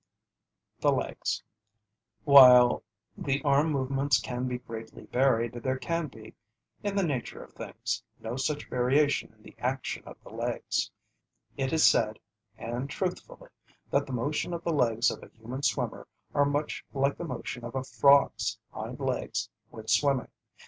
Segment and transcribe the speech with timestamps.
[0.79, 1.43] THE LEGS
[2.23, 2.81] While
[3.15, 6.33] the arm movements can be greatly varied, there can be,
[6.81, 10.89] in the nature of things, no such variation in the action of the legs.
[11.55, 12.17] It is said,
[12.57, 13.49] and truthfully,
[13.91, 17.63] that the motion of the legs of a human swimmer are much like the motion
[17.63, 20.29] of a frog's hind legs when swimming.